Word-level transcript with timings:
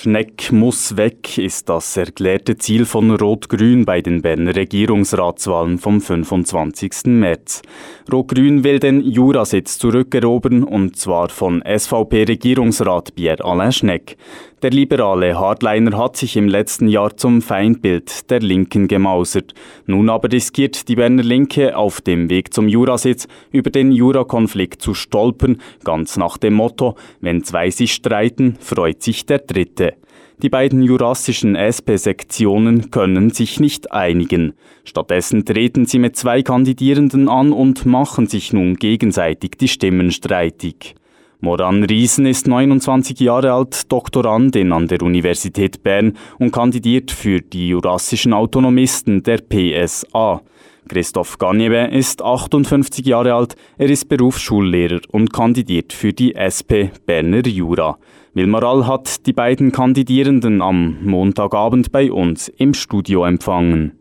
Schneck 0.00 0.52
muss 0.52 0.96
weg 0.96 1.38
ist 1.38 1.68
das 1.68 1.96
erklärte 1.96 2.56
Ziel 2.56 2.84
von 2.84 3.10
Rot-Grün 3.10 3.84
bei 3.84 4.00
den 4.00 4.22
Berner 4.22 4.54
Regierungsratswahlen 4.54 5.78
vom 5.78 6.00
25. 6.00 7.06
März. 7.06 7.62
Rot-Grün 8.12 8.62
will 8.62 8.78
den 8.78 9.00
Jurasitz 9.00 9.76
zurückerobern 9.76 10.62
und 10.62 10.94
zwar 10.94 11.30
von 11.30 11.64
SVP-Regierungsrat 11.66 13.16
Pierre-Alain 13.16 13.72
Schneck. 13.72 14.16
Der 14.60 14.70
liberale 14.70 15.38
Hardliner 15.38 15.96
hat 15.96 16.16
sich 16.16 16.36
im 16.36 16.48
letzten 16.48 16.88
Jahr 16.88 17.16
zum 17.16 17.42
Feindbild 17.42 18.28
der 18.28 18.40
Linken 18.40 18.88
gemausert. 18.88 19.54
Nun 19.86 20.10
aber 20.10 20.32
riskiert 20.32 20.88
die 20.88 20.96
Berner 20.96 21.22
Linke 21.22 21.76
auf 21.76 22.00
dem 22.00 22.28
Weg 22.28 22.52
zum 22.52 22.66
Jurasitz 22.66 23.28
über 23.52 23.70
den 23.70 23.92
Jurakonflikt 23.92 24.82
zu 24.82 24.94
stolpern, 24.94 25.58
ganz 25.84 26.16
nach 26.16 26.38
dem 26.38 26.54
Motto, 26.54 26.96
wenn 27.20 27.44
zwei 27.44 27.70
sich 27.70 27.92
streiten, 27.92 28.56
freut 28.58 29.00
sich 29.00 29.26
der 29.26 29.38
Dritte. 29.38 29.94
Die 30.42 30.48
beiden 30.48 30.82
jurassischen 30.82 31.54
SP-Sektionen 31.54 32.90
können 32.90 33.30
sich 33.30 33.60
nicht 33.60 33.92
einigen. 33.92 34.54
Stattdessen 34.82 35.44
treten 35.44 35.86
sie 35.86 36.00
mit 36.00 36.16
zwei 36.16 36.42
Kandidierenden 36.42 37.28
an 37.28 37.52
und 37.52 37.86
machen 37.86 38.26
sich 38.26 38.52
nun 38.52 38.74
gegenseitig 38.74 39.52
die 39.60 39.68
Stimmen 39.68 40.10
streitig. 40.10 40.96
Moran 41.40 41.84
Riesen 41.84 42.26
ist 42.26 42.48
29 42.48 43.20
Jahre 43.20 43.52
alt, 43.52 43.92
Doktorandin 43.92 44.72
an 44.72 44.88
der 44.88 45.02
Universität 45.02 45.84
Bern 45.84 46.14
und 46.40 46.50
kandidiert 46.50 47.12
für 47.12 47.40
die 47.40 47.68
jurassischen 47.68 48.32
Autonomisten 48.32 49.22
der 49.22 49.38
PSA. 49.38 50.42
Christoph 50.88 51.38
Ganjebe 51.38 51.90
ist 51.92 52.22
58 52.22 53.06
Jahre 53.06 53.34
alt, 53.34 53.54
er 53.76 53.88
ist 53.88 54.08
Berufsschullehrer 54.08 55.00
und 55.12 55.32
kandidiert 55.32 55.92
für 55.92 56.12
die 56.12 56.34
SP 56.34 56.90
Berner 57.06 57.46
Jura. 57.46 57.98
Wilmaral 58.34 58.88
hat 58.88 59.26
die 59.26 59.32
beiden 59.32 59.70
Kandidierenden 59.70 60.60
am 60.60 60.98
Montagabend 61.04 61.92
bei 61.92 62.10
uns 62.10 62.48
im 62.48 62.74
Studio 62.74 63.24
empfangen. 63.24 63.92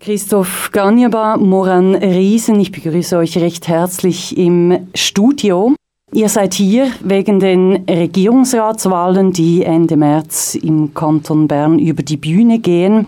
Christoph 0.00 0.70
Ganjaba, 0.72 1.36
Moran 1.36 1.94
Riesen, 1.94 2.58
ich 2.60 2.72
begrüße 2.72 3.18
euch 3.18 3.36
recht 3.36 3.68
herzlich 3.68 4.36
im 4.38 4.88
Studio. 4.94 5.74
Ihr 6.14 6.28
seid 6.28 6.52
hier 6.52 6.90
wegen 7.02 7.40
den 7.40 7.84
Regierungsratswahlen, 7.88 9.32
die 9.32 9.62
Ende 9.62 9.96
März 9.96 10.54
im 10.54 10.92
Kanton 10.92 11.48
Bern 11.48 11.78
über 11.78 12.02
die 12.02 12.18
Bühne 12.18 12.58
gehen. 12.58 13.06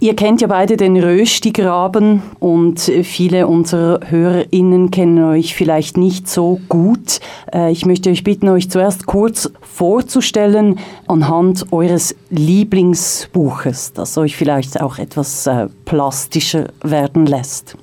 Ihr 0.00 0.16
kennt 0.16 0.40
ja 0.40 0.48
beide 0.48 0.76
den 0.76 0.96
Röstigraben 0.96 2.20
und 2.40 2.80
viele 2.80 3.46
unserer 3.46 4.00
HörerInnen 4.10 4.90
kennen 4.90 5.22
euch 5.22 5.54
vielleicht 5.54 5.96
nicht 5.96 6.28
so 6.28 6.58
gut. 6.68 7.20
Äh, 7.54 7.70
ich 7.70 7.86
möchte 7.86 8.10
euch 8.10 8.24
bitten, 8.24 8.48
euch 8.48 8.68
zuerst 8.68 9.06
kurz 9.06 9.48
vorzustellen 9.60 10.80
anhand 11.06 11.72
eures 11.72 12.16
Lieblingsbuches, 12.30 13.92
das 13.92 14.18
euch 14.18 14.34
vielleicht 14.36 14.80
auch 14.80 14.98
etwas 14.98 15.46
äh, 15.46 15.68
plastischer 15.84 16.70
werden 16.82 17.24
lässt. 17.24 17.76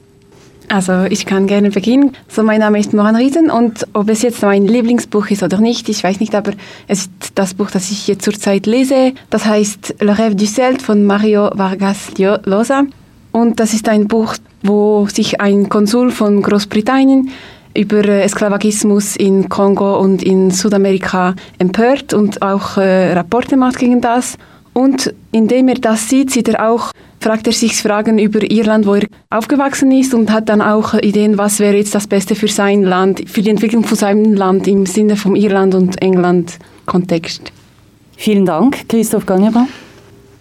Also 0.71 1.05
ich 1.09 1.25
kann 1.25 1.47
gerne 1.47 1.71
beginnen. 1.71 2.11
So, 2.27 2.43
mein 2.43 2.59
Name 2.59 2.79
ist 2.79 2.93
Moran 2.93 3.15
Riesen 3.15 3.49
und 3.49 3.87
ob 3.93 4.07
es 4.07 4.21
jetzt 4.21 4.43
mein 4.43 4.67
Lieblingsbuch 4.67 5.27
ist 5.31 5.41
oder 5.41 5.59
nicht, 5.59 5.89
ich 5.89 6.03
weiß 6.03 6.19
nicht, 6.19 6.35
aber 6.35 6.51
es 6.87 7.01
ist 7.01 7.11
das 7.33 7.55
Buch, 7.55 7.71
das 7.71 7.89
ich 7.89 8.07
jetzt 8.07 8.23
zurzeit 8.23 8.67
lese. 8.67 9.13
Das 9.31 9.45
heißt 9.45 9.95
Le 9.99 10.13
Rêve 10.13 10.35
du 10.35 10.45
Celt 10.45 10.83
von 10.83 11.03
Mario 11.05 11.49
Vargas 11.55 12.11
Llosa. 12.17 12.83
Und 13.31 13.59
das 13.59 13.73
ist 13.73 13.89
ein 13.89 14.07
Buch, 14.07 14.35
wo 14.61 15.07
sich 15.07 15.41
ein 15.41 15.69
Konsul 15.69 16.11
von 16.11 16.41
Großbritannien 16.43 17.31
über 17.75 18.03
äh, 18.05 18.21
Esklavagismus 18.21 19.15
in 19.15 19.49
Kongo 19.49 19.99
und 19.99 20.21
in 20.21 20.51
Südamerika 20.51 21.35
empört 21.57 22.13
und 22.13 22.43
auch 22.43 22.77
äh, 22.77 23.13
Rapporte 23.13 23.57
macht 23.57 23.79
gegen 23.79 24.01
das. 24.01 24.37
Und 24.73 25.13
indem 25.31 25.67
er 25.67 25.75
das 25.75 26.09
sieht, 26.09 26.29
sieht 26.31 26.47
er 26.47 26.69
auch 26.69 26.91
fragt 27.19 27.47
er 27.47 27.53
sich 27.53 27.75
Fragen 27.75 28.17
über 28.17 28.49
Irland, 28.49 28.85
wo 28.85 28.95
er 28.95 29.07
aufgewachsen 29.29 29.91
ist 29.91 30.13
und 30.13 30.31
hat 30.31 30.49
dann 30.49 30.61
auch 30.61 30.93
Ideen, 30.93 31.37
was 31.37 31.59
wäre 31.59 31.75
jetzt 31.75 31.95
das 31.95 32.07
Beste 32.07 32.35
für 32.35 32.47
sein 32.47 32.83
Land, 32.83 33.29
für 33.29 33.41
die 33.41 33.49
Entwicklung 33.49 33.83
von 33.83 33.97
seinem 33.97 34.33
Land 34.33 34.67
im 34.67 34.85
Sinne 34.85 35.15
vom 35.15 35.35
Irland- 35.35 35.75
und 35.75 36.01
England-Kontext. 36.01 37.51
Vielen 38.15 38.45
Dank, 38.45 38.87
Christoph 38.89 39.25
Gangerer. 39.25 39.67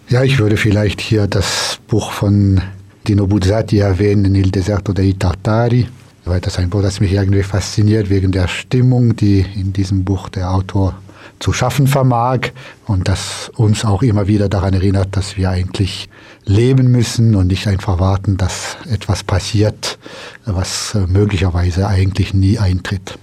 Ja, 0.09 0.23
ich 0.23 0.39
würde 0.39 0.57
vielleicht 0.57 1.01
hier 1.01 1.27
das 1.27 1.79
Buch 1.87 2.11
von 2.11 2.61
Dino 3.07 3.27
Buzzati 3.27 3.79
erwähnen, 3.79 4.35
Il 4.35 4.51
Deserto 4.51 4.91
dei 4.91 5.13
Tartari, 5.17 5.87
weil 6.25 6.41
das 6.41 6.57
ein 6.57 6.69
Buch, 6.69 6.81
das 6.81 6.99
mich 6.99 7.13
irgendwie 7.13 7.43
fasziniert 7.43 8.09
wegen 8.09 8.31
der 8.31 8.47
Stimmung, 8.47 9.15
die 9.15 9.45
in 9.55 9.71
diesem 9.71 10.03
Buch 10.03 10.29
der 10.29 10.51
Autor 10.51 10.95
zu 11.39 11.53
schaffen 11.53 11.87
vermag 11.87 12.51
und 12.87 13.07
das 13.07 13.51
uns 13.55 13.85
auch 13.85 14.01
immer 14.01 14.27
wieder 14.27 14.49
daran 14.49 14.73
erinnert, 14.73 15.15
dass 15.15 15.37
wir 15.37 15.49
eigentlich 15.49 16.09
leben 16.45 16.91
müssen 16.91 17.35
und 17.35 17.47
nicht 17.47 17.67
einfach 17.67 17.99
warten, 17.99 18.37
dass 18.37 18.77
etwas 18.89 19.23
passiert, 19.23 19.99
was 20.45 20.97
möglicherweise 21.07 21.87
eigentlich 21.87 22.33
nie 22.33 22.57
eintritt. 22.57 23.17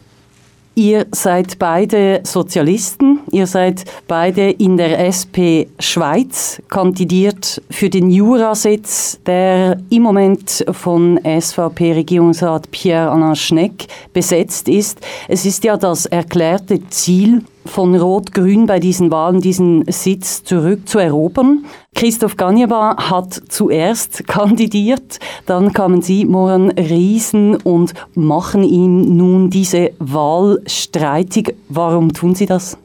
Ihr 0.79 1.07
seid 1.11 1.59
beide 1.59 2.21
Sozialisten, 2.25 3.21
ihr 3.33 3.47
seid 3.47 3.85
beide 4.07 4.51
in 4.51 4.77
der 4.77 5.07
SP 5.09 5.73
Schweiz, 5.81 6.61
kandidiert 6.69 7.63
für 7.71 7.89
den 7.89 8.11
Jurasitz, 8.11 9.19
der 9.25 9.79
im 9.89 10.03
Moment 10.03 10.67
von 10.73 11.19
SVP-Regierungsrat 11.25 12.71
Pierre-Alain 12.71 13.37
Schneck 13.37 13.87
besetzt 14.13 14.69
ist. 14.69 15.01
Es 15.29 15.47
ist 15.47 15.65
ja 15.65 15.79
das 15.79 16.05
erklärte 16.05 16.87
Ziel 16.91 17.43
von 17.67 17.95
Rot-Grün 17.95 18.67
bei 18.67 18.79
diesen 18.79 19.11
Wahlen 19.11 19.41
diesen 19.41 19.85
Sitz 19.91 20.45
zurückzuerobern. 20.45 21.65
Christoph 21.95 22.37
Ganjaba 22.37 22.97
hat 23.11 23.41
zuerst 23.49 24.27
kandidiert, 24.27 25.19
dann 25.47 25.73
kamen 25.73 26.03
Sie, 26.03 26.25
Moran 26.25 26.71
Riesen, 26.71 27.57
und 27.57 27.95
machen 28.15 28.63
ihm 28.63 29.17
nun 29.17 29.51
diese 29.51 29.93
Wahl 29.99 30.61
streitig. 30.67 31.55
Warum 31.69 32.13
tun 32.13 32.35
Sie 32.35 32.47
das? 32.47 32.79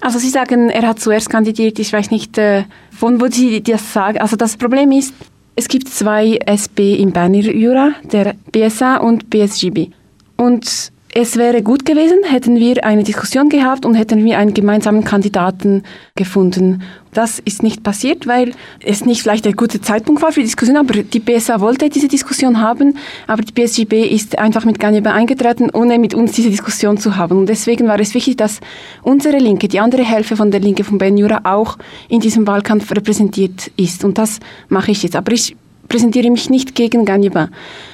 Also 0.00 0.18
Sie 0.18 0.30
sagen, 0.30 0.68
er 0.68 0.86
hat 0.88 0.98
zuerst 0.98 1.30
kandidiert. 1.30 1.78
Ich 1.78 1.92
weiß 1.92 2.10
nicht, 2.10 2.36
äh, 2.36 2.64
von 2.90 3.20
wo 3.20 3.26
Sie 3.28 3.62
das 3.62 3.92
sagen. 3.92 4.18
Also 4.18 4.36
das 4.36 4.56
Problem 4.56 4.90
ist, 4.90 5.14
es 5.54 5.68
gibt 5.68 5.88
zwei 5.88 6.38
SP 6.42 6.96
im 6.96 7.12
Berner 7.12 7.38
Jura, 7.38 7.92
der 8.10 8.34
BSA 8.50 8.96
und 8.96 9.28
BSGB. 9.30 9.88
Und 10.36 10.91
es 11.14 11.36
wäre 11.36 11.62
gut 11.62 11.84
gewesen, 11.84 12.24
hätten 12.24 12.56
wir 12.56 12.84
eine 12.84 13.02
Diskussion 13.02 13.50
gehabt 13.50 13.84
und 13.84 13.94
hätten 13.94 14.24
wir 14.24 14.38
einen 14.38 14.54
gemeinsamen 14.54 15.04
Kandidaten 15.04 15.82
gefunden. 16.14 16.82
Das 17.12 17.38
ist 17.38 17.62
nicht 17.62 17.82
passiert, 17.82 18.26
weil 18.26 18.52
es 18.82 19.04
nicht 19.04 19.20
vielleicht 19.20 19.44
der 19.44 19.52
gute 19.52 19.82
Zeitpunkt 19.82 20.22
war 20.22 20.32
für 20.32 20.40
die 20.40 20.46
Diskussion, 20.46 20.78
aber 20.78 21.02
die 21.02 21.20
BSA 21.20 21.60
wollte 21.60 21.90
diese 21.90 22.08
Diskussion 22.08 22.62
haben, 22.62 22.96
aber 23.26 23.42
die 23.42 23.52
BSGB 23.52 24.06
ist 24.06 24.38
einfach 24.38 24.64
mit 24.64 24.80
Ganjebe 24.80 25.12
eingetreten, 25.12 25.68
ohne 25.70 25.98
mit 25.98 26.14
uns 26.14 26.32
diese 26.32 26.48
Diskussion 26.48 26.96
zu 26.96 27.14
haben. 27.14 27.36
Und 27.36 27.46
deswegen 27.46 27.86
war 27.88 28.00
es 28.00 28.14
wichtig, 28.14 28.38
dass 28.38 28.60
unsere 29.02 29.36
Linke, 29.36 29.68
die 29.68 29.80
andere 29.80 30.04
Hälfte 30.04 30.34
von 30.34 30.50
der 30.50 30.60
Linke 30.60 30.82
von 30.82 30.96
Ben 30.96 31.18
Jura 31.18 31.40
auch 31.44 31.76
in 32.08 32.20
diesem 32.20 32.46
Wahlkampf 32.46 32.90
repräsentiert 32.90 33.70
ist. 33.76 34.02
Und 34.02 34.16
das 34.16 34.40
mache 34.70 34.92
ich 34.92 35.02
jetzt. 35.02 35.16
Aber 35.16 35.32
ich 35.32 35.56
präsentiere 35.88 36.30
mich 36.30 36.48
nicht 36.48 36.74
gegen 36.74 37.04
Ganjeba. 37.04 37.50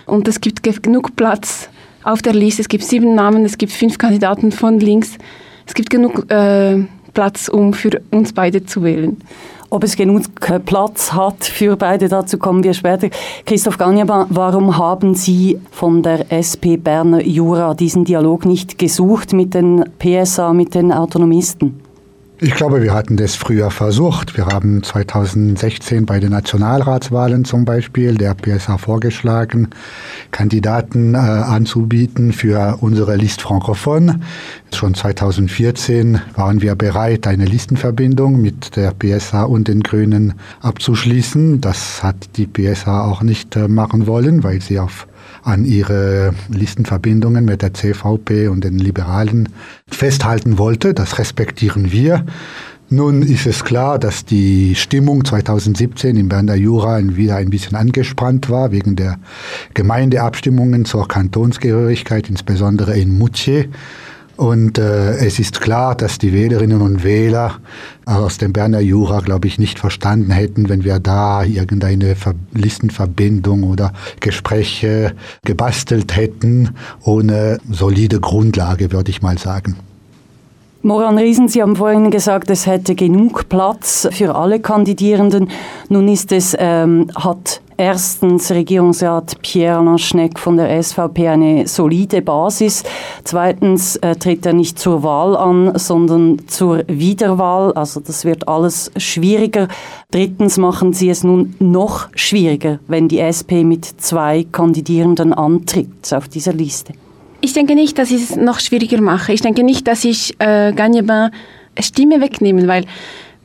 Und 0.07 0.29
es 0.29 0.41
gibt 0.41 0.63
genug 0.63 1.17
Platz 1.17 1.69
auf 2.09 2.23
der 2.23 2.33
Liste. 2.33 2.63
Es 2.63 2.69
gibt 2.69 2.85
sieben 2.85 3.15
Namen, 3.15 3.45
es 3.45 3.59
gibt 3.59 3.73
fünf 3.73 3.99
Kandidaten 3.99 4.51
von 4.51 4.81
links. 4.81 5.19
Es 5.67 5.75
gibt 5.75 5.91
genug 5.91 6.31
äh, 6.31 6.85
Platz, 7.13 7.49
um 7.49 7.75
für 7.75 8.01
uns 8.11 8.33
beide 8.33 8.65
zu 8.65 8.83
wählen. 8.83 9.19
Ob 9.71 9.85
es 9.85 9.97
genug 9.97 10.23
Platz 10.65 11.13
hat 11.13 11.45
für 11.45 11.77
beide, 11.77 12.09
dazu 12.09 12.39
kommen 12.39 12.65
wir 12.65 12.73
später. 12.73 13.11
Christoph 13.45 13.77
Ganjaba, 13.77 14.27
warum 14.31 14.79
haben 14.79 15.15
Sie 15.15 15.59
von 15.71 16.03
der 16.03 16.33
SP 16.33 16.81
Berner 16.83 17.21
Jura 17.21 17.75
diesen 17.75 18.07
Dialog 18.07 18.47
nicht 18.47 18.79
gesucht 18.79 19.35
mit 19.35 19.53
den 19.53 19.85
PSA, 19.99 20.55
mit 20.55 20.75
den 20.75 20.91
Autonomisten? 20.91 21.88
Ich 22.41 22.55
glaube, 22.55 22.83
wir 22.85 22.95
hatten 22.95 23.17
das 23.17 23.35
früher 23.35 23.69
versucht. 23.73 24.37
Wir 24.37 24.47
haben 24.47 24.85
2016 24.85 26.07
bei 26.07 26.21
den 26.21 26.31
Nationalratswahlen 26.31 27.45
zum 27.45 27.65
Beispiel 27.65 28.15
der 28.15 28.35
PSA 28.35 28.79
vorgeschlagen, 28.79 29.71
Kandidaten 30.31 31.15
äh, 31.15 31.19
anzubieten 31.19 32.33
für 32.33 32.79
unsere 32.81 33.17
Liste 33.17 33.43
Francophone. 33.43 34.21
Schon 34.73 34.95
2014 34.95 36.21
waren 36.37 36.63
wir 36.63 36.77
bereit, 36.77 37.27
eine 37.27 37.45
Listenverbindung 37.45 38.41
mit 38.41 38.77
der 38.77 38.93
PSA 38.93 39.43
und 39.43 39.67
den 39.67 39.83
Grünen 39.83 40.35
abzuschließen. 40.61 41.61
Das 41.61 42.05
hat 42.05 42.37
die 42.37 42.47
PSA 42.47 43.05
auch 43.05 43.23
nicht 43.23 43.57
äh, 43.57 43.67
machen 43.67 44.07
wollen, 44.07 44.45
weil 44.45 44.63
sie 44.63 44.79
auf 44.79 45.09
an 45.49 45.65
ihre 45.65 46.35
Listenverbindungen 46.51 47.45
mit 47.45 47.63
der 47.63 47.73
CVP 47.73 48.49
und 48.49 48.65
den 48.65 48.79
Liberalen 48.79 49.49
festhalten 49.91 50.59
wollte. 50.59 50.93
Das 50.93 51.19
respektieren 51.19 51.91
wir. 51.91 52.27
Nun 52.91 53.23
ist 53.23 53.47
es 53.47 53.65
klar, 53.65 53.99
dass 53.99 54.25
die 54.25 54.75
Stimmung 54.75 55.25
2017 55.25 56.17
im 56.17 56.29
Berner 56.29 56.55
Jura 56.55 57.01
wieder 57.03 57.37
ein 57.37 57.51
bisschen 57.51 57.77
angespannt 57.77 58.49
war, 58.49 58.73
wegen 58.73 58.97
der 58.97 59.19
Gemeindeabstimmungen 59.75 60.85
zur 60.85 61.09
Kantonsgehörigkeit, 61.09 62.31
insbesondere 62.31 62.99
in 62.99 63.19
Moutier. 63.19 63.67
Und 64.39 64.79
äh, 64.79 65.17
es 65.17 65.41
ist 65.41 65.61
klar, 65.61 65.97
dass 65.97 66.19
die 66.19 66.33
Wählerinnen 66.33 66.81
und 66.81 67.03
Wähler 67.03 67.57
aus 68.07 68.39
dem 68.39 68.53
Berner 68.53 68.79
Jura, 68.79 69.19
glaube 69.19 69.49
ich, 69.49 69.59
nicht 69.59 69.81
verstanden 69.81 70.31
hätten, 70.31 70.69
wenn 70.69 70.85
wir 70.85 71.01
da 71.01 71.43
irgendeine 71.43 72.15
Ver 72.15 72.35
Listenverbindung 72.55 73.65
oder 73.65 73.93
Gespräche 74.21 75.17
gebastelt 75.45 76.15
hätten, 76.15 76.77
ohne 77.03 77.59
solide 77.69 78.21
Grundlage, 78.21 78.93
würde 78.93 79.11
ich 79.11 79.23
mal 79.23 79.39
sagen. 79.39 79.75
Moran 80.83 81.19
Riesen, 81.19 81.49
Sie 81.49 81.61
haben 81.61 81.75
vorhin 81.75 82.13
gesagt, 82.13 82.49
es 82.49 82.65
hätte 82.65 82.95
genug 82.95 83.49
Platz 83.49 84.07
für 84.13 84.37
alle 84.37 84.61
Kandidierenden. 84.61 85.51
Nun 85.89 86.07
ist 86.07 86.31
es, 86.31 86.57
ähm, 86.57 87.11
hat 87.17 87.61
erstens 87.79 88.51
Regierungsrat 88.51 89.41
Pierre 89.41 89.79
Alain 89.79 89.97
Schneck 89.97 90.39
von 90.39 90.59
der 90.59 90.83
SVP 90.83 91.29
eine 91.29 91.67
solide 91.67 92.21
Basis. 92.21 92.83
Zweitens 93.25 93.97
äh, 93.97 94.17
tritt 94.17 94.45
er 94.45 94.53
nicht 94.53 94.79
zur 94.79 95.03
Wahl 95.03 95.37
an, 95.37 95.79
sondern 95.79 96.47
zur 96.49 96.85
Wiederwahl. 96.89 97.73
Also 97.73 98.01
das 98.01 98.25
wird 98.25 98.49
alles 98.49 98.91
schwieriger. 98.99 99.69
Drittens 100.11 100.59
machen 100.59 100.93
Sie 100.93 101.09
es 101.09 101.25
nun 101.25 101.55
noch 101.61 102.09
schwieriger, 102.15 102.81
wenn 102.89 103.09
die 103.09 103.21
SP 103.23 103.65
mit 103.65 103.87
zwei 103.87 104.45
Kandidierenden 104.51 105.33
antritt 105.33 106.13
auf 106.13 106.29
dieser 106.29 106.53
Liste. 106.53 106.93
Ich 107.41 107.53
denke 107.53 107.77
nicht, 107.77 107.99
dass 107.99 108.11
ich 108.11 108.23
es 108.23 108.37
noch 108.37 108.59
schwieriger 108.59 109.01
mache. 109.01 109.33
Ich 109.33 109.41
denke 109.41 109.63
nicht, 109.63 109.87
dass 109.87 110.05
ich 110.05 110.35
äh, 110.41 110.73
Gagnebin 110.73 111.31
Stimme 111.81 112.21
wegnehmen, 112.21 112.67
weil 112.67 112.85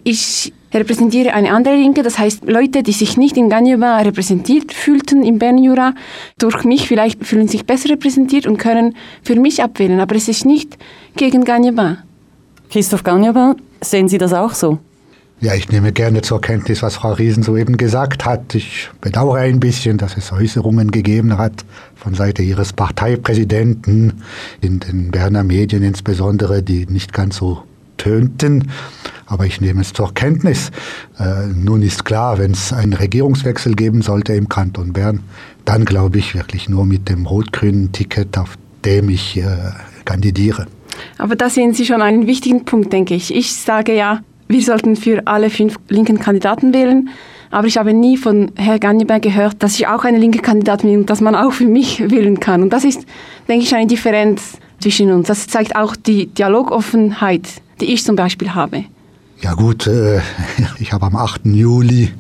ich 0.04 0.52
repräsentiere 0.74 1.34
eine 1.34 1.52
andere 1.52 1.76
Linke, 1.76 2.04
das 2.04 2.18
heißt 2.18 2.46
Leute, 2.46 2.84
die 2.84 2.92
sich 2.92 3.18
nicht 3.18 3.38
in 3.38 3.50
Gagnebin 3.50 3.84
repräsentiert 3.84 4.74
fühlten 4.74 5.24
im 5.24 5.40
Bernjura, 5.40 5.94
durch 6.38 6.64
mich 6.64 6.88
vielleicht 6.88 7.26
fühlen 7.26 7.48
sich 7.48 7.66
besser 7.66 7.90
repräsentiert 7.90 8.48
und 8.48 8.58
können 8.58 8.96
für 9.24 9.40
mich 9.40 9.64
abwählen, 9.64 10.00
aber 10.00 10.16
es 10.16 10.28
ist 10.28 10.46
nicht 10.46 10.78
gegen 11.16 11.44
Gagnebin. 11.44 11.98
Christoph 12.70 13.04
Gagnebin, 13.04 13.56
sehen 13.82 14.08
Sie 14.08 14.18
das 14.18 14.34
auch 14.34 14.54
so? 14.54 14.80
Ja, 15.44 15.54
ich 15.56 15.70
nehme 15.70 15.92
gerne 15.92 16.22
zur 16.22 16.40
Kenntnis, 16.40 16.82
was 16.82 16.96
Frau 16.96 17.12
Riesen 17.12 17.44
soeben 17.44 17.76
gesagt 17.76 18.24
hat. 18.24 18.56
Ich 18.56 18.90
bedauere 19.02 19.40
ein 19.40 19.60
bisschen, 19.60 19.98
dass 19.98 20.16
es 20.16 20.32
Äußerungen 20.32 20.90
gegeben 20.90 21.38
hat 21.38 21.66
von 21.96 22.14
Seite 22.14 22.44
ihres 22.44 22.72
Parteipräsidenten 22.72 24.24
in 24.62 24.80
den 24.80 25.12
Berner 25.12 25.44
Medien 25.44 25.84
insbesondere, 25.84 26.64
die 26.64 26.86
nicht 26.86 27.12
ganz 27.12 27.36
so 27.36 27.64
tönten. 27.98 28.70
Aber 29.26 29.46
ich 29.46 29.62
nehme 29.62 29.82
es 29.82 29.94
zur 29.94 30.14
Kenntnis. 30.14 30.72
Äh, 31.18 31.48
nun 31.48 31.82
ist 31.82 32.06
klar, 32.06 32.38
wenn 32.38 32.52
es 32.52 32.74
einen 32.74 32.94
Regierungswechsel 32.94 33.74
geben 33.76 34.02
sollte 34.02 34.34
im 34.34 34.50
Kanton 34.50 34.94
Bern, 34.94 35.22
dann 35.66 35.86
glaube 35.86 36.20
ich 36.20 36.36
wirklich 36.36 36.70
nur 36.70 36.86
mit 36.86 37.10
dem 37.10 37.26
rot-grünen 37.26 37.92
Ticket, 37.92 38.38
auf 38.38 38.58
dem 38.86 39.10
ich 39.10 39.38
äh, 39.38 39.46
kandidiere. 40.06 40.68
Aber 41.18 41.36
da 41.36 41.50
sehen 41.50 41.74
Sie 41.74 41.86
schon 41.86 42.02
einen 42.02 42.28
wichtigen 42.28 42.66
Punkt, 42.66 42.94
denke 42.94 43.16
ich. 43.16 43.34
Ich 43.34 43.56
sage 43.56 43.96
ja, 43.96 44.22
wir 44.48 44.62
sollten 44.62 44.96
für 44.96 45.26
alle 45.26 45.50
fünf 45.50 45.78
linken 45.90 46.20
Kandidaten 46.20 46.74
wählen. 46.74 47.10
Aber 47.50 47.68
ich 47.68 47.78
habe 47.78 47.94
nie 47.94 48.18
von 48.18 48.52
Herrn 48.56 48.80
Ganniber 48.80 49.20
gehört, 49.20 49.62
dass 49.62 49.76
ich 49.76 49.88
auch 49.88 50.06
eine 50.06 50.18
linke 50.18 50.40
Kandidatin 50.40 50.90
bin 50.90 51.00
und 51.02 51.10
dass 51.10 51.22
man 51.22 51.36
auch 51.36 51.54
für 51.54 51.68
mich 51.68 52.00
wählen 52.10 52.40
kann. 52.40 52.64
Und 52.64 52.74
das 52.74 52.84
ist, 52.84 53.06
denke 53.48 53.64
ich, 53.64 53.76
eine 53.76 53.88
Differenz 53.88 54.58
zwischen 54.80 55.12
uns. 55.12 55.28
Das 55.28 55.48
zeigt 55.48 55.76
auch 55.76 55.96
die 55.96 56.28
Dialogoffenheit, 56.28 57.48
die 57.84 57.94
ich 57.94 58.04
zum 58.04 58.16
Beispiel 58.16 58.56
habe. 58.56 58.86
Ja 59.42 59.54
gut, 59.54 59.88
äh, 59.88 60.22
ich 60.80 60.94
habe 60.94 61.06
am 61.06 61.16
8. 61.16 61.42
Juli 61.46 62.12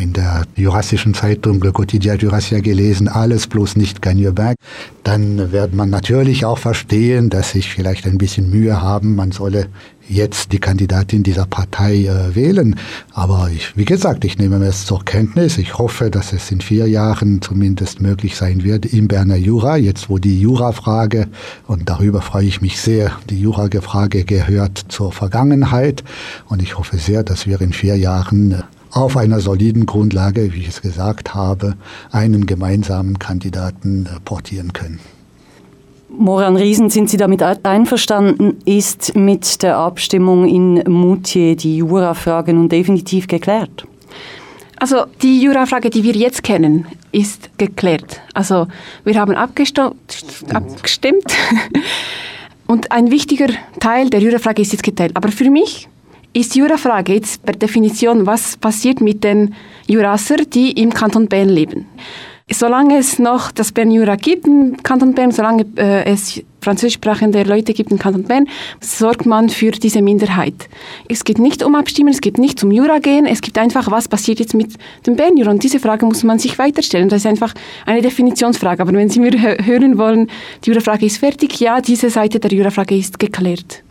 in 0.00 0.12
der 0.12 0.44
jurassischen 0.56 1.14
Zeitung 1.14 1.60
Le 1.60 1.72
Quotidien 1.72 2.18
Jurassien 2.18 2.62
gelesen, 2.62 3.06
alles 3.06 3.46
bloß 3.46 3.76
nicht 3.76 4.02
Gagneberg, 4.02 4.56
dann 5.04 5.52
wird 5.52 5.72
man 5.72 5.90
natürlich 5.90 6.44
auch 6.44 6.58
verstehen, 6.58 7.30
dass 7.30 7.50
sich 7.50 7.70
vielleicht 7.70 8.06
ein 8.06 8.18
bisschen 8.18 8.50
Mühe 8.50 8.80
haben, 8.80 9.14
man 9.14 9.30
solle 9.30 9.68
jetzt 10.08 10.52
die 10.52 10.58
Kandidatin 10.58 11.22
dieser 11.22 11.46
Partei 11.46 12.06
äh, 12.06 12.34
wählen. 12.34 12.76
Aber 13.12 13.50
ich, 13.54 13.76
wie 13.76 13.84
gesagt, 13.84 14.24
ich 14.24 14.38
nehme 14.38 14.64
es 14.64 14.86
zur 14.86 15.04
Kenntnis. 15.04 15.58
Ich 15.58 15.78
hoffe, 15.78 16.10
dass 16.10 16.32
es 16.32 16.50
in 16.50 16.60
vier 16.60 16.88
Jahren 16.88 17.40
zumindest 17.42 18.00
möglich 18.00 18.36
sein 18.36 18.64
wird 18.64 18.86
im 18.86 19.08
Berner 19.08 19.36
Jura, 19.36 19.76
jetzt 19.76 20.10
wo 20.10 20.18
die 20.18 20.40
Jurafrage, 20.40 21.28
und 21.66 21.88
darüber 21.88 22.22
freue 22.22 22.46
ich 22.46 22.60
mich 22.60 22.80
sehr, 22.80 23.12
die 23.30 23.40
Jurafrage 23.40 24.24
gehört 24.24 24.84
zur 24.88 25.12
Vergangenheit. 25.12 26.04
Und 26.48 26.62
ich 26.62 26.78
hoffe 26.78 26.98
sehr, 26.98 27.22
dass 27.22 27.46
wir 27.46 27.60
in 27.60 27.72
vier 27.72 27.96
Jahren 27.96 28.52
äh, 28.52 28.62
auf 28.90 29.16
einer 29.16 29.40
soliden 29.40 29.86
Grundlage, 29.86 30.52
wie 30.52 30.60
ich 30.60 30.68
es 30.68 30.82
gesagt 30.82 31.34
habe, 31.34 31.74
einen 32.12 32.46
gemeinsamen 32.46 33.18
Kandidaten 33.18 34.06
äh, 34.06 34.20
portieren 34.24 34.72
können. 34.72 35.00
Moran 36.16 36.56
Riesen, 36.56 36.90
sind 36.90 37.10
Sie 37.10 37.16
damit 37.16 37.42
einverstanden? 37.42 38.58
Ist 38.64 39.16
mit 39.16 39.62
der 39.62 39.76
Abstimmung 39.76 40.46
in 40.46 40.82
Moutier 40.90 41.56
die 41.56 41.78
Jurafrage 41.78 42.52
nun 42.52 42.68
definitiv 42.68 43.26
geklärt? 43.26 43.86
Also 44.76 45.04
die 45.22 45.40
Jurafrage, 45.40 45.90
die 45.90 46.04
wir 46.04 46.14
jetzt 46.14 46.42
kennen, 46.42 46.86
ist 47.10 47.50
geklärt. 47.58 48.20
Also 48.32 48.66
wir 49.04 49.18
haben 49.18 49.34
abgestimmt 49.34 49.94
und 52.66 52.92
ein 52.92 53.10
wichtiger 53.10 53.48
Teil 53.80 54.10
der 54.10 54.20
Jurafrage 54.20 54.62
ist 54.62 54.72
jetzt 54.72 54.82
geteilt. 54.82 55.16
Aber 55.16 55.30
für 55.30 55.50
mich 55.50 55.88
ist 56.32 56.54
Jurafrage 56.54 57.14
jetzt 57.14 57.44
per 57.44 57.54
Definition, 57.54 58.26
was 58.26 58.56
passiert 58.56 59.00
mit 59.00 59.24
den 59.24 59.54
Jurasser, 59.86 60.36
die 60.36 60.72
im 60.72 60.92
Kanton 60.92 61.28
Bern 61.28 61.48
leben. 61.48 61.86
Solange 62.52 62.98
es 62.98 63.18
noch 63.18 63.52
das 63.52 63.72
Bern 63.72 63.90
Jura 63.90 64.16
gibt 64.16 64.46
im 64.46 64.76
Kanton 64.82 65.14
Bern, 65.14 65.32
solange 65.32 65.64
äh, 65.76 66.04
es 66.04 66.42
französischsprachende 66.60 67.42
Leute 67.42 67.72
gibt 67.72 67.90
im 67.90 67.98
Kanton 67.98 68.24
Bern, 68.24 68.46
sorgt 68.80 69.24
man 69.24 69.48
für 69.48 69.70
diese 69.70 70.02
Minderheit. 70.02 70.68
Es 71.08 71.24
geht 71.24 71.38
nicht 71.38 71.62
um 71.62 71.74
Abstimmen, 71.74 72.10
es 72.10 72.20
geht 72.20 72.36
nicht 72.36 72.62
um 72.62 72.70
Jura 72.70 72.98
gehen, 72.98 73.24
es 73.24 73.40
gibt 73.40 73.56
einfach, 73.56 73.90
was 73.90 74.08
passiert 74.08 74.40
jetzt 74.40 74.52
mit 74.52 74.74
dem 75.06 75.16
Bern 75.16 75.38
Jura. 75.38 75.52
Und 75.52 75.62
diese 75.62 75.80
Frage 75.80 76.04
muss 76.04 76.22
man 76.22 76.38
sich 76.38 76.58
weiterstellen. 76.58 77.08
Das 77.08 77.20
ist 77.20 77.26
einfach 77.26 77.54
eine 77.86 78.02
Definitionsfrage. 78.02 78.82
Aber 78.82 78.92
wenn 78.92 79.08
Sie 79.08 79.20
mir 79.20 79.32
hören 79.64 79.96
wollen, 79.96 80.28
die 80.64 80.70
Jurafrage 80.70 81.06
ist 81.06 81.16
fertig, 81.16 81.60
ja, 81.60 81.80
diese 81.80 82.10
Seite 82.10 82.40
der 82.40 82.52
Jurafrage 82.52 82.94
ist 82.94 83.18
geklärt. 83.18 83.83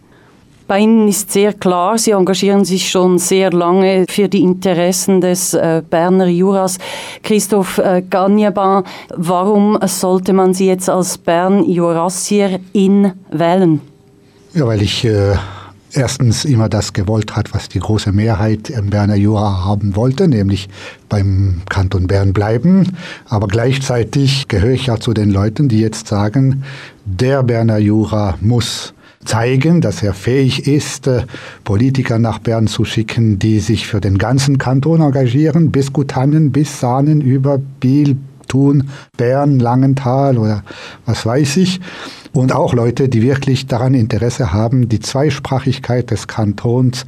Bei 0.66 0.80
Ihnen 0.80 1.10
ist 1.10 1.32
sehr 1.32 1.52
klar, 1.54 1.98
Sie 1.98 2.12
engagieren 2.12 2.64
sich 2.64 2.90
schon 2.90 3.18
sehr 3.18 3.52
lange 3.52 4.06
für 4.08 4.30
die 4.30 4.42
Interessen 4.42 5.20
des 5.20 5.54
äh, 5.54 5.82
Berner 5.90 6.28
Juras. 6.28 6.78
Christoph 7.22 7.80
äh, 7.80 8.02
Gagneban, 8.10 8.86
warum 9.16 9.78
sollte 9.86 10.32
man 10.32 10.54
Sie 10.54 10.68
jetzt 10.68 10.90
als 10.90 11.18
Bern-Jurassierin 11.18 13.12
wählen? 13.30 13.82
Ja, 14.54 14.66
weil 14.66 14.82
ich 14.82 15.04
äh, 15.04 15.36
erstens 15.92 16.46
immer 16.46 16.70
das 16.70 16.94
gewollt 16.94 17.36
hat, 17.36 17.54
was 17.54 17.68
die 17.68 17.80
große 17.80 18.14
Mehrheit 18.14 18.70
im 18.70 18.90
Berner 18.90 19.16
Jura 19.16 19.66
haben 19.66 19.98
wollte, 19.98 20.30
nämlich 20.30 20.70
beim 21.10 21.62
Kanton 21.70 22.08
Bern 22.08 22.32
bleiben. 22.32 22.96
Aber 23.28 23.48
gleichzeitig 23.48 24.48
gehöre 24.48 24.72
ich 24.72 24.86
ja 24.86 24.98
zu 24.98 25.14
den 25.14 25.30
Leuten, 25.30 25.68
die 25.68 25.80
jetzt 25.80 26.08
sagen, 26.08 26.64
der 27.06 27.44
Berner 27.44 27.80
Jura 27.80 28.38
muss 28.40 28.94
zeigen, 29.26 29.82
dass 29.82 30.04
er 30.04 30.14
fähig 30.14 30.68
ist, 30.68 31.08
äh, 31.08 31.26
Politiker 31.64 32.20
nach 32.20 32.40
Bern 32.40 32.68
zu 32.68 32.86
schicken, 32.86 33.40
die 33.40 33.60
sich 33.60 33.88
für 33.88 34.02
den 34.02 34.18
ganzen 34.18 34.58
Kanton 34.58 35.02
engagieren, 35.02 35.72
bis 35.72 35.94
Gutannen, 35.94 36.52
bis 36.52 36.80
Sahnen, 36.80 37.22
über 37.22 37.60
Biel, 37.80 38.18
Thun, 38.48 38.90
Bern, 39.18 39.60
Langenthal 39.60 40.38
oder 40.38 40.64
was 41.06 41.26
weiß 41.26 41.58
ich. 41.58 41.80
Und 42.34 42.52
auch 42.52 42.74
Leute, 42.74 43.10
die 43.10 43.22
wirklich 43.22 43.68
daran 43.68 43.94
Interesse 43.94 44.54
haben, 44.54 44.90
die 44.90 45.00
Zweisprachigkeit 45.00 46.10
des 46.10 46.28
Kantons 46.28 47.06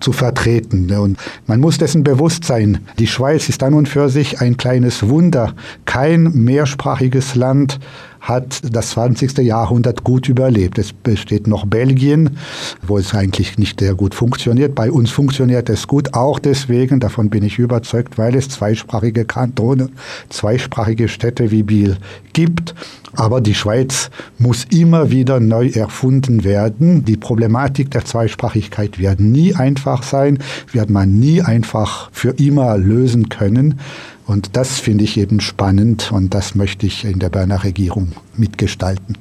zu 0.00 0.12
vertreten. 0.12 0.90
Und 0.96 1.16
man 1.46 1.60
muss 1.60 1.78
dessen 1.78 2.02
bewusst 2.02 2.44
sein. 2.44 2.78
Die 2.98 3.06
Schweiz 3.06 3.48
ist 3.48 3.62
an 3.62 3.74
und 3.74 3.88
für 3.88 4.08
sich 4.08 4.40
ein 4.40 4.56
kleines 4.56 5.08
Wunder. 5.08 5.54
Kein 5.84 6.32
mehrsprachiges 6.32 7.36
Land 7.36 7.78
hat 8.24 8.62
das 8.74 8.90
20. 8.90 9.38
Jahrhundert 9.38 10.02
gut 10.02 10.28
überlebt. 10.28 10.78
Es 10.78 10.92
besteht 10.92 11.46
noch 11.46 11.66
Belgien, 11.66 12.38
wo 12.82 12.96
es 12.96 13.14
eigentlich 13.14 13.58
nicht 13.58 13.80
sehr 13.80 13.94
gut 13.94 14.14
funktioniert. 14.14 14.74
Bei 14.74 14.90
uns 14.90 15.10
funktioniert 15.10 15.68
es 15.68 15.86
gut, 15.86 16.14
auch 16.14 16.38
deswegen, 16.38 17.00
davon 17.00 17.28
bin 17.28 17.44
ich 17.44 17.58
überzeugt, 17.58 18.16
weil 18.16 18.34
es 18.34 18.48
zweisprachige 18.48 19.26
Kantone, 19.26 19.90
zweisprachige 20.30 21.08
Städte 21.08 21.50
wie 21.50 21.62
Biel 21.62 21.98
gibt. 22.32 22.74
Aber 23.16 23.40
die 23.40 23.54
Schweiz 23.54 24.10
muss 24.38 24.64
immer 24.70 25.10
wieder 25.10 25.38
neu 25.38 25.68
erfunden 25.68 26.44
werden. 26.44 27.04
Die 27.04 27.16
Problematik 27.16 27.90
der 27.90 28.04
Zweisprachigkeit 28.04 28.98
wird 28.98 29.20
nie 29.20 29.54
einfach 29.54 30.02
sein, 30.02 30.38
wird 30.72 30.90
man 30.90 31.20
nie 31.20 31.42
einfach 31.42 32.10
für 32.12 32.30
immer 32.30 32.76
lösen 32.76 33.28
können. 33.28 33.78
Und 34.26 34.56
das 34.56 34.80
finde 34.80 35.04
ich 35.04 35.18
eben 35.18 35.40
spannend 35.40 36.10
und 36.12 36.34
das 36.34 36.54
möchte 36.54 36.86
ich 36.86 37.04
in 37.04 37.18
der 37.18 37.28
Berner 37.28 37.62
Regierung 37.62 38.12
mitgestalten. 38.36 39.18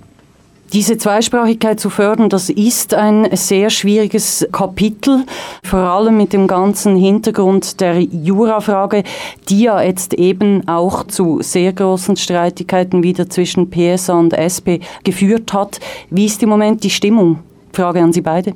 Diese 0.74 0.98
Zweisprachigkeit 0.98 1.79
zu 1.79 1.91
fördern, 1.91 2.29
das 2.29 2.50
ist 2.50 2.95
ein 2.95 3.27
sehr 3.36 3.69
schwieriges 3.69 4.48
Kapitel, 4.51 5.24
vor 5.63 5.81
allem 5.81 6.17
mit 6.17 6.33
dem 6.33 6.48
ganzen 6.48 6.95
Hintergrund 6.95 7.79
der 7.79 8.00
Jurafrage, 8.01 9.03
die 9.50 9.62
ja 9.62 9.83
jetzt 9.83 10.15
eben 10.15 10.67
auch 10.67 11.05
zu 11.05 11.43
sehr 11.43 11.74
großen 11.74 12.15
Streitigkeiten 12.15 13.03
wieder 13.03 13.29
zwischen 13.29 13.69
PSA 13.69 14.13
und 14.17 14.33
SP 14.33 14.81
geführt 15.03 15.53
hat. 15.53 15.79
Wie 16.10 16.25
ist 16.25 16.41
im 16.41 16.50
Moment 16.50 16.83
die 16.83 16.89
Stimmung? 16.89 17.39
Frage 17.72 18.01
an 18.01 18.12
Sie 18.12 18.22
beide. 18.22 18.53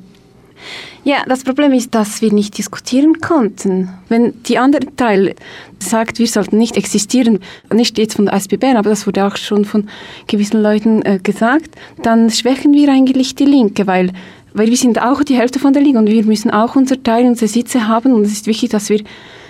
Ja, 1.04 1.24
das 1.26 1.44
Problem 1.44 1.72
ist, 1.72 1.94
dass 1.94 2.20
wir 2.22 2.32
nicht 2.32 2.58
diskutieren 2.58 3.20
konnten. 3.20 3.88
Wenn 4.08 4.42
die 4.42 4.58
andere 4.58 4.94
Teil 4.96 5.34
sagt, 5.78 6.18
wir 6.18 6.26
sollten 6.26 6.58
nicht 6.58 6.76
existieren, 6.76 7.38
nicht 7.72 7.98
jetzt 7.98 8.16
von 8.16 8.26
der 8.26 8.34
SBB, 8.34 8.64
aber 8.76 8.90
das 8.90 9.06
wurde 9.06 9.24
auch 9.24 9.36
schon 9.36 9.64
von 9.64 9.88
gewissen 10.26 10.60
Leuten 10.60 11.02
äh, 11.02 11.18
gesagt, 11.22 11.70
dann 12.02 12.30
schwächen 12.30 12.72
wir 12.72 12.90
eigentlich 12.90 13.36
die 13.36 13.44
Linke, 13.44 13.86
weil, 13.86 14.12
weil 14.54 14.68
wir 14.68 14.76
sind 14.76 15.00
auch 15.00 15.22
die 15.22 15.36
Hälfte 15.36 15.58
von 15.58 15.72
der 15.72 15.82
Liga 15.82 16.00
und 16.00 16.08
wir 16.08 16.24
müssen 16.24 16.50
auch 16.50 16.74
unser 16.74 17.02
Teil, 17.02 17.26
unsere 17.26 17.48
Sitze 17.48 17.86
haben 17.86 18.12
und 18.12 18.26
es 18.26 18.32
ist 18.32 18.46
wichtig, 18.46 18.70
dass 18.70 18.90
wir 18.90 19.02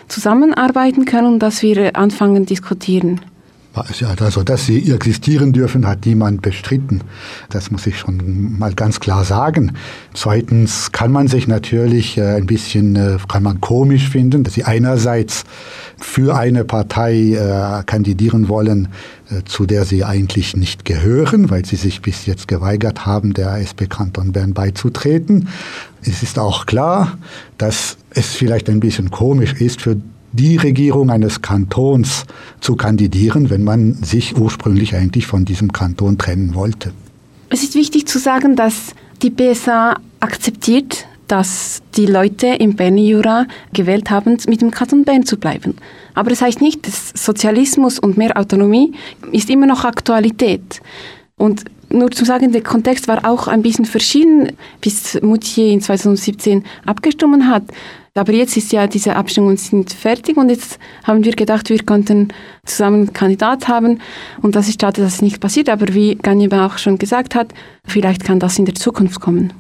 zusammenarbeiten 0.07 1.07
können 1.07 1.35
und 1.35 1.39
dass 1.41 1.63
wir 1.63 1.77
äh, 1.79 1.93
anfangen 1.95 2.47
diskutieren. 2.47 3.21
Also, 3.81 4.43
dass 4.43 4.67
sie 4.67 4.93
existieren 4.93 5.53
dürfen, 5.53 5.87
hat 5.87 6.07
niemand 6.07 6.43
bestritten. 6.43 7.03
Das 7.51 7.71
muss 7.71 7.87
ich 7.87 7.99
schon 7.99 8.59
mal 8.59 8.75
ganz 8.75 9.01
klar 9.01 9.25
sagen. 9.25 9.73
Zweitens 10.15 10.93
kann 10.93 11.13
man 11.13 11.29
sich 11.29 11.49
natürlich 11.49 12.19
äh, 12.19 12.37
ein 12.37 12.47
bisschen, 12.47 12.97
äh, 12.97 13.19
kann 13.29 13.43
man 13.43 13.61
komisch 13.61 14.09
finden, 14.09 14.45
dass 14.45 14.55
sie 14.55 14.65
einerseits 14.65 15.45
für 15.99 16.37
eine 16.37 16.65
Partei 16.65 17.33
äh, 17.33 17.83
kandidieren 17.85 18.49
wollen, 18.49 18.89
zu 19.45 19.67
der 19.67 19.85
sie 19.85 20.05
eigentlich 20.05 20.57
nicht 20.57 20.87
gehören, 20.87 21.51
weil 21.51 21.67
sie 21.67 21.77
sich 21.77 22.01
bis 22.01 22.25
jetzt 22.25 22.49
geweigert 22.49 23.05
haben, 23.05 23.35
der 23.35 23.51
ASP 23.51 23.91
Kanton 23.91 24.33
Bern 24.33 24.55
beizutreten. 24.55 25.49
Es 26.01 26.23
ist 26.23 26.39
auch 26.39 26.65
klar, 26.65 27.19
dass 27.59 27.99
es 28.11 28.35
vielleicht 28.35 28.71
ein 28.71 28.81
bisschen 28.81 29.11
komisch 29.11 29.53
ist 29.61 29.83
für 29.83 29.97
die 30.33 30.57
Regierung 30.57 31.11
eines 31.11 31.43
Kantons 31.43 32.25
zu 32.61 32.77
kandidieren, 32.77 33.51
wenn 33.51 33.65
man 33.65 33.95
sich 33.95 34.37
ursprünglich 34.37 34.95
eigentlich 34.95 35.27
von 35.27 35.45
diesem 35.45 35.73
Kanton 35.73 36.19
trennen 36.19 36.55
wollte. 36.55 36.93
Es 37.51 37.63
ist 37.63 37.75
wichtig 37.75 38.07
zu 38.07 38.19
sagen, 38.19 38.57
dass 38.57 38.95
die 39.23 39.31
BSA 39.31 39.97
akzeptiert, 40.21 41.07
dass 41.29 41.83
die 41.97 42.07
Leute 42.07 42.47
im 42.47 42.75
Berner 42.77 43.03
Jura 43.03 43.47
gewählt 43.73 44.11
haben, 44.11 44.39
mit 44.49 44.61
dem 44.61 44.71
Kanton 44.71 45.05
Bern 45.05 45.25
zu 45.25 45.37
bleiben. 45.37 45.77
Aber 46.15 46.31
das 46.31 46.43
heißt 46.43 46.61
nicht, 46.61 46.87
dass 46.87 47.13
Sozialismus 47.15 47.99
und 47.99 48.17
mehr 48.17 48.37
Autonomie 48.39 48.93
ist 49.33 49.51
immer 49.51 49.67
noch 49.67 49.85
Aktualität. 49.85 50.81
Und 51.37 51.65
nur 51.91 52.11
zu 52.11 52.25
sagen, 52.25 52.53
der 52.53 52.63
Kontext 52.63 53.09
war 53.09 53.25
auch 53.25 53.49
ein 53.49 53.63
bisschen 53.63 53.85
verschieden, 53.85 54.53
bis 54.81 55.21
Moutier 55.23 55.71
in 55.71 55.81
2017 55.81 56.65
abgestimmt 56.85 57.45
hat. 57.47 57.65
Aber 58.19 58.33
jetzt 58.33 58.57
ist 58.57 58.73
ja 58.73 58.87
diese 58.87 59.17
Abstimmungen 59.17 59.57
sind 59.57 59.93
fertig 59.93 60.37
und 60.37 60.51
jetzt 60.51 60.79
haben 61.05 61.25
wir 61.25 61.33
gedacht, 61.33 61.71
wir 61.71 61.79
könnten 61.79 62.29
zusammen 62.65 62.97
einen 62.97 63.13
Kandidat 63.13 63.69
haben 63.69 64.01
und 64.43 64.57
das 64.57 64.69
ist 64.69 64.81
schade, 64.81 65.01
dass 65.01 65.15
es 65.15 65.23
nicht 65.23 65.41
passiert. 65.41 65.69
Aber 65.69 65.95
wie 65.95 66.17
Ganjeba 66.17 66.67
auch 66.67 66.79
schon 66.79 66.99
gesagt 66.99 67.35
hat, 67.35 67.55
vielleicht 67.85 68.25
kann 68.25 68.41
das 68.41 68.59
in 68.59 68.65
der 68.65 68.75
Zukunft 68.75 69.21
kommen. 69.21 69.53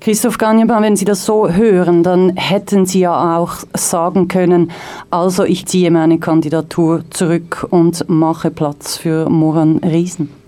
Christoph 0.00 0.38
Ganjeba, 0.38 0.80
wenn 0.80 0.96
Sie 0.96 1.04
das 1.04 1.26
so 1.26 1.50
hören, 1.50 2.02
dann 2.02 2.34
hätten 2.36 2.86
Sie 2.86 3.00
ja 3.00 3.36
auch 3.36 3.56
sagen 3.74 4.28
können, 4.28 4.70
also 5.10 5.44
ich 5.44 5.66
ziehe 5.66 5.90
meine 5.90 6.18
Kandidatur 6.18 7.04
zurück 7.10 7.66
und 7.68 8.08
mache 8.08 8.50
Platz 8.50 8.96
für 8.96 9.28
Moran 9.28 9.76
Riesen. 9.78 10.39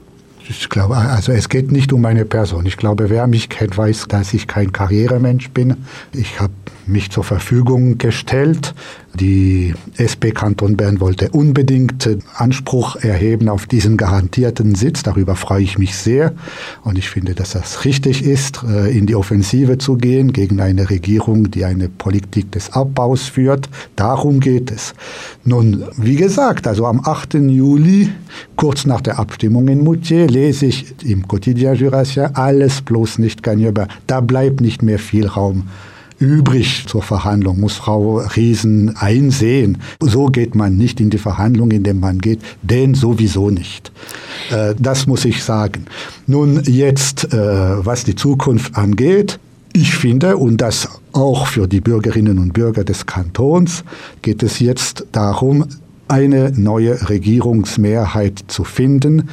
Ich 0.48 0.68
glaube, 0.68 0.96
also 0.96 1.32
es 1.32 1.48
geht 1.48 1.70
nicht 1.70 1.92
um 1.92 2.00
meine 2.00 2.24
Person. 2.24 2.66
Ich 2.66 2.76
glaube, 2.76 3.10
wer 3.10 3.26
mich 3.26 3.48
kennt, 3.48 3.76
weiß, 3.76 4.06
dass 4.08 4.34
ich 4.34 4.46
kein 4.46 4.72
Karrieremensch 4.72 5.50
bin. 5.50 5.76
Ich 6.12 6.40
habe 6.40 6.52
mich 6.86 7.10
zur 7.10 7.24
Verfügung 7.24 7.98
gestellt. 7.98 8.74
Die 9.14 9.74
SP 10.00 10.32
Kanton 10.32 10.76
Bern 10.76 11.00
wollte 11.00 11.30
unbedingt 11.30 12.08
Anspruch 12.34 12.96
erheben 12.96 13.48
auf 13.48 13.66
diesen 13.66 13.96
garantierten 13.96 14.74
Sitz. 14.74 15.02
Darüber 15.02 15.36
freue 15.36 15.62
ich 15.62 15.78
mich 15.78 15.94
sehr. 15.94 16.32
Und 16.82 16.98
ich 16.98 17.10
finde, 17.10 17.34
dass 17.34 17.52
das 17.52 17.84
richtig 17.84 18.24
ist, 18.24 18.62
äh, 18.64 18.90
in 18.96 19.06
die 19.06 19.14
Offensive 19.14 19.78
zu 19.78 19.96
gehen 19.96 20.32
gegen 20.32 20.60
eine 20.60 20.88
Regierung, 20.88 21.50
die 21.50 21.64
eine 21.64 21.88
Politik 21.88 22.50
des 22.52 22.72
Abbaus 22.72 23.28
führt. 23.28 23.68
Darum 23.96 24.40
geht 24.40 24.70
es. 24.70 24.94
Nun, 25.44 25.84
wie 25.96 26.16
gesagt, 26.16 26.66
also 26.66 26.86
am 26.86 27.00
8. 27.04 27.34
Juli, 27.34 28.10
kurz 28.56 28.84
nach 28.84 29.00
der 29.00 29.18
Abstimmung 29.18 29.68
in 29.68 29.84
Moutier, 29.84 30.26
lese 30.26 30.66
ich 30.66 30.94
im 31.04 31.26
Quotidien 31.26 31.74
Jurassien 31.74 32.34
alles 32.34 32.82
bloß 32.82 33.18
nicht 33.18 33.42
Gagneux. 33.42 33.86
Da 34.06 34.20
bleibt 34.20 34.60
nicht 34.60 34.82
mehr 34.82 34.98
viel 34.98 35.26
Raum 35.26 35.64
übrig 36.22 36.84
zur 36.86 37.02
Verhandlung, 37.02 37.58
muss 37.58 37.74
Frau 37.74 38.18
Riesen 38.18 38.96
einsehen. 38.96 39.78
So 40.00 40.26
geht 40.26 40.54
man 40.54 40.76
nicht 40.76 41.00
in 41.00 41.10
die 41.10 41.18
Verhandlung, 41.18 41.72
indem 41.72 41.98
man 41.98 42.20
geht, 42.20 42.40
denn 42.62 42.94
sowieso 42.94 43.50
nicht. 43.50 43.90
Äh, 44.50 44.74
das 44.78 45.06
muss 45.06 45.24
ich 45.24 45.42
sagen. 45.42 45.86
Nun 46.26 46.62
jetzt, 46.64 47.32
äh, 47.32 47.84
was 47.84 48.04
die 48.04 48.14
Zukunft 48.14 48.76
angeht, 48.76 49.40
ich 49.74 49.94
finde, 49.94 50.36
und 50.36 50.58
das 50.58 50.88
auch 51.12 51.46
für 51.46 51.66
die 51.66 51.80
Bürgerinnen 51.80 52.38
und 52.38 52.52
Bürger 52.52 52.84
des 52.84 53.06
Kantons, 53.06 53.84
geht 54.20 54.42
es 54.42 54.60
jetzt 54.60 55.06
darum, 55.12 55.66
eine 56.12 56.52
neue 56.54 57.08
Regierungsmehrheit 57.08 58.44
zu 58.48 58.64
finden, 58.64 59.30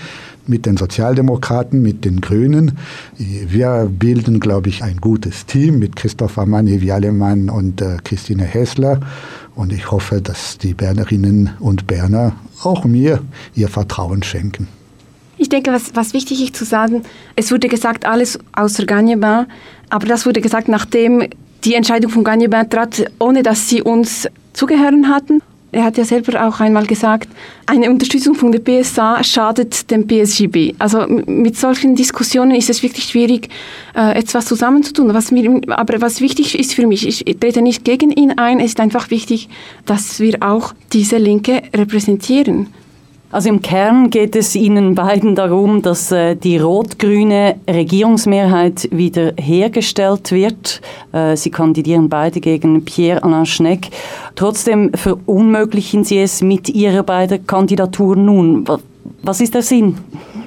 mit 0.48 0.66
den 0.66 0.78
Sozialdemokraten, 0.78 1.82
mit 1.82 2.06
den 2.06 2.22
Grünen. 2.22 2.78
Wir 3.18 3.90
bilden, 3.92 4.40
glaube 4.40 4.70
ich, 4.70 4.82
ein 4.82 4.98
gutes 5.02 5.46
Team 5.46 5.78
mit 5.78 5.98
Christopher 5.98 6.46
Manni, 6.46 6.80
Vialemann 6.80 7.50
und 7.50 7.82
äh, 7.82 7.98
Christine 8.04 8.46
Hessler. 8.46 9.02
Und 9.56 9.74
ich 9.74 9.92
hoffe, 9.92 10.22
dass 10.22 10.58
die 10.58 10.74
Bernerinnen 10.74 11.50
und 11.60 11.86
Berner 11.86 12.32
auch 12.64 12.86
mir 12.86 13.20
ihr 13.56 13.68
Vertrauen 13.68 14.24
schenken. 14.24 14.70
Ich 15.38 15.50
denke, 15.50 15.74
was, 15.74 15.96
was 15.96 16.14
wichtig 16.14 16.42
ist 16.42 16.56
zu 16.56 16.64
sagen, 16.64 17.04
es 17.36 17.52
wurde 17.52 17.68
gesagt, 17.68 18.06
alles 18.06 18.40
außer 18.54 18.86
Gagnebin, 18.86 19.48
aber 19.90 20.08
das 20.08 20.26
wurde 20.26 20.40
gesagt, 20.40 20.70
nachdem 20.70 21.24
die 21.66 21.76
Entscheidung 21.76 22.10
von 22.10 22.24
Gagnebin 22.24 22.70
trat, 22.70 23.04
ohne 23.20 23.44
dass 23.44 23.68
sie 23.68 23.82
uns 23.82 24.30
zugehören 24.54 25.10
hatten. 25.10 25.42
Er 25.72 25.84
hat 25.84 25.98
ja 25.98 26.04
selber 26.04 26.48
auch 26.48 26.60
einmal 26.60 26.88
gesagt, 26.88 27.30
eine 27.68 27.92
Unterstützung 27.92 28.34
von 28.34 28.52
der 28.52 28.60
BSA 28.60 29.24
schadet 29.24 29.92
dem 29.92 30.08
PSGB. 30.08 30.74
Also 30.80 31.06
mit 31.08 31.58
solchen 31.58 31.96
Diskussionen 31.96 32.56
ist 32.56 32.72
es 32.72 32.82
wirklich 32.82 33.06
schwierig, 33.06 33.50
äh, 33.96 34.18
etwas 34.18 34.46
zusammenzutun. 34.46 35.14
Was 35.14 35.32
mir, 35.32 35.62
aber 35.68 36.02
was 36.02 36.22
wichtig 36.22 36.58
ist 36.58 36.74
für 36.74 36.88
mich, 36.88 37.08
ich 37.08 37.24
trete 37.40 37.62
nicht 37.62 37.86
gegen 37.86 38.10
ihn 38.10 38.38
ein, 38.38 38.60
es 38.60 38.68
ist 38.68 38.80
einfach 38.80 39.12
wichtig, 39.12 39.48
dass 39.86 40.20
wir 40.20 40.38
auch 40.42 40.74
diese 40.92 41.18
Linke 41.18 41.62
repräsentieren. 41.76 42.68
Also 43.32 43.50
im 43.50 43.62
Kern 43.62 44.10
geht 44.10 44.36
es 44.36 44.56
Ihnen 44.56 44.96
beiden 44.96 45.36
darum, 45.36 45.84
dass 45.84 46.12
äh, 46.12 46.36
die 46.36 46.58
rot-grüne 46.58 47.58
Regierungsmehrheit 47.70 48.88
wieder 48.92 49.34
hergestellt 49.40 50.32
wird. 50.32 50.82
Äh, 51.12 51.36
Sie 51.38 51.52
kandidieren 51.52 52.10
beide 52.10 52.40
gegen 52.40 52.84
Pierre-Alain 52.84 53.46
Schneck. 53.46 53.90
Trotzdem 54.34 54.92
verunmöglichen 54.96 56.04
Sie 56.04 56.18
es 56.18 56.42
mit 56.42 56.70
Ihrer 56.70 57.04
beiden 57.04 57.46
Kandidatur 57.46 58.16
nun. 58.16 58.66
Was 59.22 59.42
ist 59.42 59.54
der 59.54 59.62
Sinn? 59.62 59.98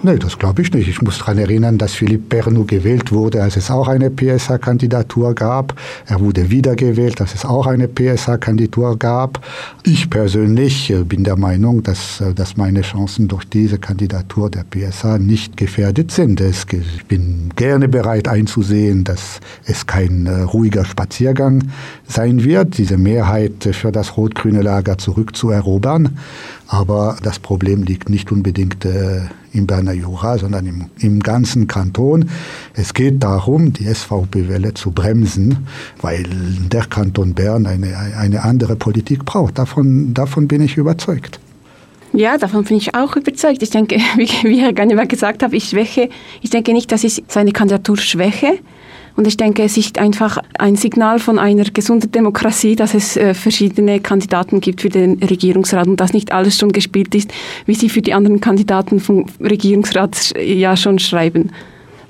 Nein, 0.04 0.18
das 0.18 0.37
glaube 0.37 0.62
ich 0.62 0.73
nicht. 0.73 0.88
Ich 0.88 1.00
muss 1.00 1.18
daran 1.18 1.38
erinnern, 1.38 1.78
dass 1.78 1.92
Philippe 1.92 2.25
Bernou 2.37 2.64
gewählt 2.64 3.12
wurde, 3.12 3.40
als 3.40 3.56
es 3.56 3.71
auch 3.71 3.87
eine 3.87 4.11
PSA-Kandidatur 4.11 5.32
gab. 5.32 5.76
Er 6.06 6.18
wurde 6.18 6.50
wiedergewählt, 6.50 7.21
als 7.21 7.37
es 7.37 7.44
auch 7.44 7.68
eine 7.68 7.87
PSA-Kandidatur 7.87 8.99
gab. 8.99 9.47
Ich 9.85 10.11
persönlich 10.11 10.90
äh, 10.90 11.04
bin 11.04 11.23
der 11.23 11.37
Meinung, 11.37 11.85
dass, 11.85 12.21
äh, 12.21 12.35
dass 12.35 12.56
meine 12.56 12.80
Chancen 12.80 13.28
durch 13.28 13.44
diese 13.44 13.78
Kandidatur 13.78 14.50
der 14.50 14.64
PSA 14.64 15.18
nicht 15.18 15.56
gefährdet 15.56 16.11
sind. 16.11 16.40
Ich 16.40 16.66
bin 17.06 17.50
gerne 17.54 17.87
bereit 17.87 18.26
einzusehen, 18.26 19.04
dass 19.04 19.38
es 19.66 19.87
kein 19.87 20.26
äh, 20.26 20.40
ruhiger 20.40 20.85
Spaziergang 20.85 21.62
sein 22.09 22.42
wird, 22.42 22.76
diese 22.76 22.99
Mehrheit 22.99 23.68
für 23.71 23.92
das 23.92 24.16
rot-grüne 24.16 24.62
Lager 24.62 24.99
zurückzuerobern. 24.99 26.18
Aber 26.69 27.16
das 27.23 27.38
Problem 27.38 27.83
liegt 27.83 28.09
nicht 28.09 28.33
unbedingt 28.33 28.85
äh, 28.85 29.23
im 29.52 29.66
Berner 29.66 29.92
Jura, 29.92 30.38
sondern 30.38 30.66
im, 30.66 30.87
im 30.99 31.21
ganzen 31.21 31.66
Kanton. 31.66 32.31
Es 32.75 32.95
geht 32.95 33.23
darum, 33.23 33.73
die 33.73 33.85
SVP-Welle 33.85 34.75
zu 34.75 34.90
bremsen, 34.90 35.66
weil 36.00 36.25
der 36.25 36.85
Kanton 36.85 37.35
Bern 37.35 37.66
eine, 37.66 37.97
eine 38.16 38.42
andere 38.42 38.76
Politik 38.76 39.25
braucht. 39.25 39.59
Davon, 39.59 40.14
davon 40.14 40.49
bin 40.49 40.62
ich 40.62 40.76
überzeugt. 40.76 41.40
Ja, 42.14 42.37
davon 42.37 42.64
bin 42.64 42.76
ich 42.76 42.95
auch 42.95 43.16
überzeugt. 43.16 43.62
Ich 43.62 43.71
denke, 43.71 43.97
wie, 44.16 44.28
wie 44.42 44.61
Herr 44.61 44.73
Gannemer 44.73 45.07
gesagt 45.07 45.42
hat, 45.42 45.52
ich 45.52 45.64
schwäche, 45.64 46.09
ich 46.40 46.50
denke 46.50 46.73
nicht, 46.73 46.92
dass 46.92 47.04
ich 47.04 47.25
seine 47.28 47.52
Kandidatur 47.52 47.97
schwäche, 47.97 48.59
und 49.16 49.26
ich 49.26 49.37
denke, 49.37 49.62
es 49.62 49.76
ist 49.76 49.99
einfach 49.99 50.38
ein 50.59 50.76
Signal 50.76 51.19
von 51.19 51.38
einer 51.38 51.64
gesunden 51.64 52.11
Demokratie, 52.12 52.76
dass 52.76 52.95
es 52.95 53.16
äh, 53.16 53.35
verschiedene 53.35 54.00
Kandidaten 54.00 54.61
gibt 54.61 54.81
für 54.81 54.88
den 54.88 55.23
Regierungsrat 55.23 55.87
und 55.87 56.00
dass 56.00 56.12
nicht 56.12 56.33
alles 56.33 56.59
schon 56.59 56.73
gespielt 56.73 57.14
ist, 57.14 57.31
wie 57.66 57.75
Sie 57.75 57.88
für 57.88 58.00
die 58.00 58.14
anderen 58.14 58.40
Kandidaten 58.40 59.00
vom 59.00 59.26
Regierungsrat 59.40 60.35
ja 60.38 60.76
schon 60.76 60.99
schreiben. 60.99 61.50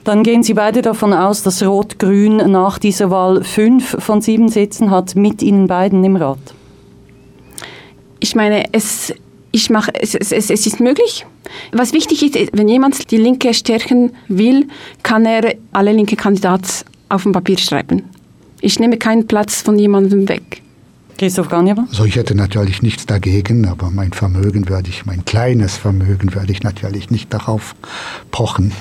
Dann 0.04 0.22
gehen 0.22 0.42
Sie 0.42 0.54
beide 0.54 0.82
davon 0.82 1.12
aus, 1.12 1.42
dass 1.42 1.62
Rot-Grün 1.62 2.36
nach 2.50 2.78
dieser 2.78 3.10
Wahl 3.10 3.44
fünf 3.44 3.96
von 3.98 4.20
sieben 4.20 4.48
Sitzen 4.48 4.90
hat 4.90 5.14
mit 5.16 5.42
Ihnen 5.42 5.66
beiden 5.66 6.02
im 6.04 6.16
Rat. 6.16 6.38
Ich 8.18 8.36
meine, 8.36 8.64
es, 8.72 9.12
ich 9.50 9.70
mache, 9.70 9.92
es, 10.00 10.14
es, 10.14 10.32
es 10.32 10.66
ist 10.66 10.80
möglich. 10.80 11.26
Was 11.72 11.92
wichtig 11.92 12.22
ist, 12.22 12.52
wenn 12.52 12.68
jemand 12.68 13.10
die 13.10 13.16
Linke 13.16 13.54
stärken 13.54 14.12
will, 14.28 14.68
kann 15.02 15.26
er 15.26 15.54
alle 15.72 15.92
linke 15.92 16.16
Kandidaten 16.16 16.91
auf 17.12 17.24
dem 17.24 17.32
Papier 17.32 17.58
schreiben. 17.58 18.04
Ich 18.60 18.78
nehme 18.78 18.96
keinen 18.96 19.26
Platz 19.26 19.60
von 19.60 19.78
jemandem 19.78 20.28
weg. 20.28 20.62
Christoph 21.18 21.48
Ganjewa? 21.48 21.86
Also 21.88 22.04
ich 22.04 22.16
hätte 22.16 22.34
natürlich 22.34 22.82
nichts 22.82 23.06
dagegen, 23.06 23.66
aber 23.66 23.90
mein 23.90 24.12
Vermögen 24.12 24.68
würde 24.68 24.88
ich, 24.88 25.04
mein 25.04 25.24
kleines 25.24 25.76
Vermögen 25.76 26.34
würde 26.34 26.50
ich 26.50 26.62
natürlich 26.62 27.10
nicht 27.10 27.32
darauf 27.32 27.74
pochen. 28.30 28.72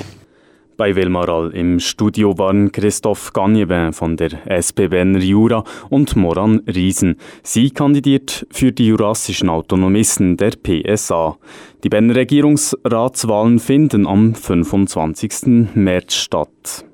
Bei 0.78 0.96
Wilmaral 0.96 1.52
im 1.52 1.80
Studio 1.80 2.38
waren 2.40 2.72
Christoph 2.72 3.34
Gagnebin 3.34 3.94
von 3.94 4.18
der 4.18 4.32
SP 4.50 4.88
Berner 4.88 5.20
Jura 5.20 5.64
und 5.90 6.16
Moran 6.16 6.62
Riesen. 6.68 7.18
Sie 7.44 7.70
kandidiert 7.70 8.48
für 8.50 8.72
die 8.72 8.88
jurassischen 8.88 9.50
Autonomisten 9.50 10.38
der 10.38 10.52
PSA. 10.52 11.38
Die 11.84 11.90
Berner 11.90 12.16
Regierungsratswahlen 12.16 13.60
finden 13.60 14.08
am 14.08 14.34
25. 14.34 15.76
März 15.76 16.16
statt. 16.16 16.86